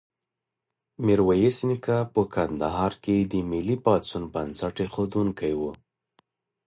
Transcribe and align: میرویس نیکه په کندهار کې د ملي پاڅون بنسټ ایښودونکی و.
میرویس 1.05 1.57
نیکه 1.69 1.97
په 2.13 2.21
کندهار 2.33 2.93
کې 3.03 3.15
د 3.31 3.33
ملي 3.51 3.77
پاڅون 3.85 4.23
بنسټ 4.33 4.75
ایښودونکی 4.83 5.53
و. 5.59 5.61